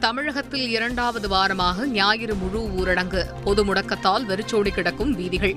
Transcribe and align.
தமிழகத்தில் 0.00 0.68
இரண்டாவது 0.68 1.28
வாரமாக 1.28 1.86
ஞாயிறு 1.86 2.34
முழு 2.34 2.60
ஊரடங்கு. 2.78 3.22
பொது 3.44 3.64
முடக்கத்தால் 3.64 4.24
வெறிச்சோடி 4.24 4.70
கிடக்கும் 4.70 5.12
வீதிகள். 5.12 5.56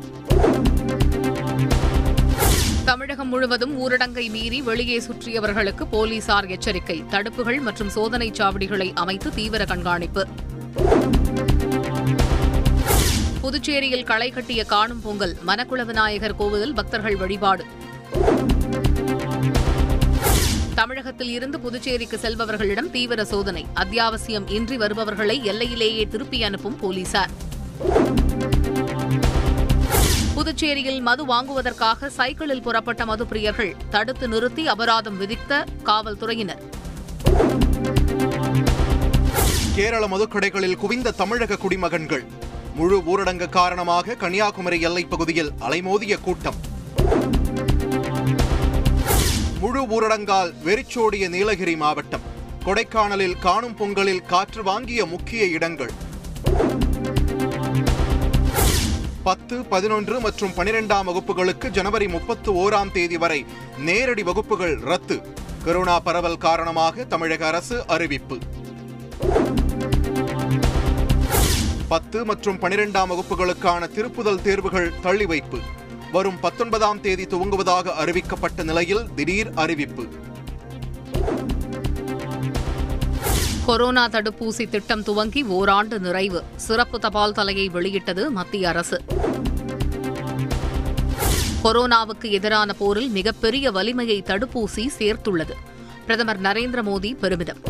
தமிழகம் 2.86 3.28
முழுவதும் 3.28 3.74
ஊரடங்கை 3.80 4.30
மீறி 4.30 4.62
வெளியே 4.62 5.00
சுற்றியவர்களுக்கு 5.00 5.88
போலீசார் 5.92 6.46
எச்சரிக்கை 6.46 7.04
தடுப்புகள் 7.10 7.62
மற்றும் 7.62 7.90
சோதனைச் 7.90 8.42
சாவடிகளை 8.42 8.94
அமைத்து 8.94 9.34
தீவிர 9.34 9.66
கண்காணிப்பு. 9.66 10.28
புதுச்சேரியில் 13.42 14.04
களை 14.04 14.30
கட்டிய 14.30 14.64
காணும் 14.66 15.02
பொங்கல் 15.02 15.38
மணக்குள 15.48 15.86
விநாயகர் 15.86 16.36
கோவிலில் 16.36 16.74
பக்தர்கள் 16.74 17.16
வழிபாடு. 17.16 17.66
தமிழகத்தில் 20.82 21.30
இருந்து 21.30 21.60
புதுச்சேரிக்கு 21.60 22.18
செல்பவர்களிடம் 22.18 22.90
தீவிர 22.90 23.26
சோதனை. 23.26 23.66
அத்தியாவசியம் 23.76 24.52
இன்றி 24.52 24.78
வருபவர்களை 24.78 25.44
எல்லையிலேயே 25.44 26.08
திருப்பி 26.08 26.44
அனுப்பும் 26.44 26.80
போலீசார். 26.80 27.30
புதுச்சேரியில் 30.36 31.02
மது 31.02 31.26
வாங்குவதற்காக 31.26 32.10
சைக்கிளில் 32.10 32.62
புறப்பட்ட 32.62 33.06
மதுப்பிரியர்கள் 33.06 33.76
தடுத்து 33.90 34.28
நிறுத்தி 34.28 34.68
அபராதம் 34.68 35.18
விதித்த 35.18 35.66
காவல்துறையினர். 35.84 36.64
கேரள 39.76 40.08
மதுக்கடைகளில் 40.08 40.76
குவிந்த 40.76 41.12
தமிழக 41.12 41.58
குடிமகன்கள். 41.58 42.24
முழு 42.76 42.98
ஊரடங்கு 42.98 43.50
காரணமாக 43.50 44.16
கன்னியாகுமரி 44.16 44.82
எல்லைப் 44.82 45.10
பகுதியில் 45.10 45.52
அலைமோதிய 45.70 46.20
கூட்டம். 46.22 46.71
முழு 49.82 50.00
ஊரடங்கால் 50.00 50.64
வெறிச்சோடிய 50.64 51.30
நீலகிரி 51.30 51.76
மாவட்டம். 51.76 52.22
கொடைக்கானலில் 52.66 53.40
காணும் 53.40 53.76
பொங்கலில் 53.76 54.26
காற்று 54.26 54.64
வாங்கிய 54.64 55.06
முக்கிய 55.06 55.46
இடங்கள். 55.46 55.92
பத்து 59.24 59.66
பதினொன்று 59.66 60.20
மற்றும் 60.20 60.52
பனிரெண்டாம் 60.52 61.04
வகுப்புகளுக்கு 61.04 61.70
ஜனவரி 61.70 62.08
முப்பத்து 62.08 62.54
ஓராம் 62.54 62.92
தேதி 62.92 63.18
வரை 63.18 63.46
நேரடி 63.78 64.24
வகுப்புகள் 64.24 64.76
ரத்து. 64.76 65.22
கொரோனா 65.66 66.00
பரவல் 66.00 66.38
காரணமாக 66.38 67.04
தமிழக 67.04 67.48
அரசு 67.48 67.88
அறிவிப்பு. 67.88 68.38
பத்து 71.88 72.26
மற்றும் 72.26 72.60
பனிரெண்டாம் 72.60 73.12
வகுப்புகளுக்கான 73.14 73.88
திருப்புதல் 73.88 74.42
தேர்வுகள் 74.42 75.00
தள்ளி 75.02 75.26
வைப்பு. 75.26 75.60
வரும் 76.12 76.40
பத்தொன்பதாம் 76.40 77.02
தேதி 77.02 77.24
துவங்குவதாக 77.24 77.92
அறிவிக்கப்பட்ட 78.00 78.64
நிலையில் 78.64 79.14
திடீர் 79.16 79.52
அறிவிப்பு. 79.56 80.06
கொரோனா 83.66 84.08
தடுப்பூசி 84.08 84.70
திட்டம் 84.70 85.04
துவங்கி 85.04 85.44
ஓராண்டு 85.44 86.00
நிறைவு. 86.00 86.44
சிறப்பு 86.56 87.00
தபால் 87.00 87.34
தலையை 87.34 87.70
வெளியிட்டது 87.70 88.32
மத்திய 88.32 88.70
அரசு. 88.70 89.02
கொரோனாவுக்கு 91.64 92.32
எதிரான 92.32 92.74
போரில் 92.74 93.10
மிகப்பெரிய 93.10 93.72
வலிமையை 93.72 94.24
தடுப்பூசி 94.26 94.88
சேர்த்துள்ளது. 95.00 95.54
பிரதமர் 96.06 96.42
நரேந்திர 96.42 96.84
மோடி 96.84 97.18
பெருமிதம். 97.18 97.62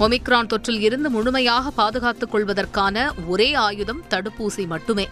ஒமிக்ரான் 0.00 0.46
தொற்றில் 0.46 0.80
இருந்து 0.80 1.10
முழுமையாக 1.10 1.70
பாதுகாத்துக் 1.70 2.30
கொள்வதற்கான 2.30 3.14
ஒரே 3.26 3.54
ஆயுதம் 3.54 4.04
தடுப்பூசி 4.10 4.66
மட்டுமே. 4.66 5.08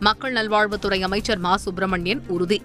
மக்கள் 0.00 0.32
நல்வாழ்வுத்துறை 0.32 1.00
அமைச்சர் 1.00 1.38
மா. 1.38 1.56
சுப்பிரமணியன் 1.56 2.24
உறுதி. 2.26 2.62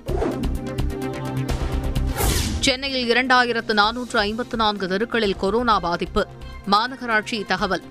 சென்னையில் 2.60 3.14
இரண்டாயிரத்து 3.14 3.74
நானூற்று 3.74 4.18
ஐம்பத்து 4.18 4.58
நான்கு 4.58 4.88
தெருக்களில் 4.88 5.36
கொரோனா 5.36 5.80
பாதிப்பு. 5.80 6.28
மாநகராட்சி 6.72 7.46
தகவல். 7.46 7.84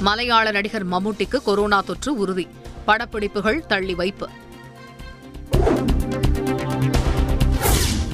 மலையாள 0.00 0.50
நடிகர் 0.50 0.88
மம்முட்டிக்கு 0.88 1.42
கொரோனா 1.42 1.80
தொற்று 1.80 2.16
உறுதி. 2.16 2.48
படப்பிடிப்புகள் 2.86 3.66
தள்ளி 3.66 3.94
வைப்பு. 3.94 4.28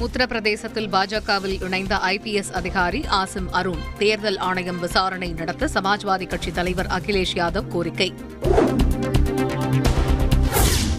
உத்தரப்பிரதேசத்தில் 0.03 0.87
பாஜகவில் 0.87 1.63
இணைந்த 1.63 1.95
ஐபிஎஸ் 1.95 2.51
அதிகாரி 2.51 2.99
ஆசிம் 2.99 3.49
அருண் 3.51 3.79
தேர்தல் 3.97 4.37
ஆணையம் 4.37 4.79
விசாரணை 4.79 5.33
நடத்த 5.33 5.69
சமாஜ்வாதி 5.73 6.27
கட்சித் 6.27 6.55
தலைவர் 6.55 6.85
அகிலேஷ் 6.85 7.35
யாதவ் 7.35 7.67
கோரிக்கை. 7.67 8.13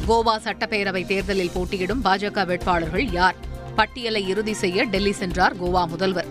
கோவா 0.08 0.38
சட்டப்பேரவை 0.44 1.06
தேர்தலில் 1.06 1.50
போட்டியிடும் 1.54 2.04
பாஜக 2.04 2.46
வேட்பாளர்கள் 2.46 3.10
யார்? 3.10 3.34
பட்டியலை 3.76 4.28
இறுதி 4.28 4.52
செய்ய 4.52 4.84
டெல்லி 4.84 5.12
சென்றார் 5.12 5.64
கோவா 5.64 5.88
முதல்வர். 5.88 6.26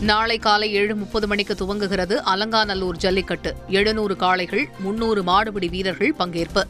நாளை 0.00 0.38
காலை 0.38 0.72
ஏழு 0.72 0.96
முப்பது 0.96 1.26
மணிக்கு 1.26 1.54
துவங்குகிறது 1.54 2.12
அலங்காநல்லூர் 2.12 2.96
ஜல்லிக்கட்டு. 2.96 3.56
எழுநூறு 3.68 4.16
காளைகள் 4.16 4.68
முன்னூறு 4.78 5.22
மாடுபிடி 5.22 5.70
வீரர்கள் 5.70 6.14
பங்கேற்பு. 6.18 6.62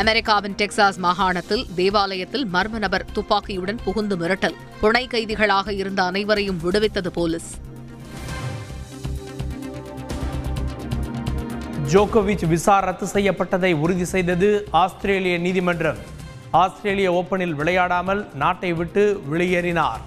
அமெரிக்காவின் 0.00 0.54
டெக்சாஸ் 0.54 0.96
மாகாணத்தில் 0.96 1.66
தேவாலயத்தில் 1.74 2.44
மர்ம 2.52 2.78
நபர் 2.78 3.04
துப்பாக்கியுடன் 3.12 3.78
புகுந்து 3.84 4.16
மிரட்டல். 4.16 4.54
புனை 4.82 5.02
கைதிகளாக 5.08 5.72
இருந்த 5.72 6.02
அனைவரையும் 6.02 6.60
விடுவித்தது 6.64 7.06
போலீஸ். 7.06 7.48
ஜோகோவிச் 11.92 12.46
விசா 12.46 12.78
ரத்து 12.78 13.06
செய்யப்பட்டதை 13.06 13.74
உறுதி 13.74 14.04
செய்தது 14.04 14.68
ஆஸ்திரேலிய 14.70 15.38
நீதிமன்றம். 15.38 15.96
ஆஸ்திரேலிய 16.50 17.10
ஓபனில் 17.12 17.56
விளையாடாமல் 17.60 18.34
நாட்டை 18.34 18.72
விட்டு 18.72 19.22
வெளியேறினார். 19.32 20.04